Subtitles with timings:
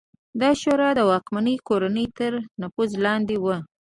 [0.41, 3.57] دا شورا د واکمنې کورنۍ تر نفوذ لاندې وه